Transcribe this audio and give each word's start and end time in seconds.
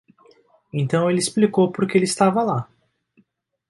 Então 0.73 1.11
ele 1.11 1.19
explicou 1.19 1.71
por 1.71 1.87
que 1.87 1.95
ele 1.95 2.05
estava 2.05 2.41
lá. 2.41 2.67